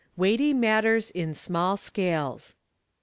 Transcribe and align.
WEIGHTY 0.17 0.51
MATTERS 0.55 1.11
IN 1.11 1.35
SMALL 1.35 1.77
SCALES. 1.77 2.55